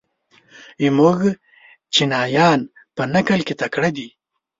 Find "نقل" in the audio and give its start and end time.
3.13-3.39